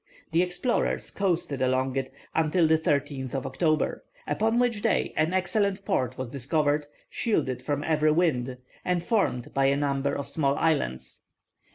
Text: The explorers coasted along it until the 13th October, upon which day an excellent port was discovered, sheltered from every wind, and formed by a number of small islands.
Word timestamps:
The 0.31 0.41
explorers 0.41 1.11
coasted 1.11 1.61
along 1.61 1.95
it 1.95 2.11
until 2.33 2.65
the 2.67 2.79
13th 2.79 3.35
October, 3.35 4.01
upon 4.25 4.57
which 4.57 4.81
day 4.81 5.13
an 5.15 5.31
excellent 5.31 5.85
port 5.85 6.17
was 6.17 6.31
discovered, 6.31 6.87
sheltered 7.07 7.61
from 7.61 7.83
every 7.83 8.11
wind, 8.11 8.57
and 8.83 9.03
formed 9.03 9.53
by 9.53 9.65
a 9.65 9.77
number 9.77 10.15
of 10.17 10.27
small 10.27 10.55
islands. 10.55 11.21